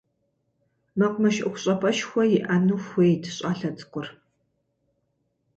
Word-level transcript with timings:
Мэкъумэш 0.97 1.37
ӏуэхущӏапӏэшхуэ 1.41 2.23
иӏэну 2.37 2.79
хуейт 2.85 3.23
щӏалэ 3.35 3.69
цӏыкӏур. 3.77 4.07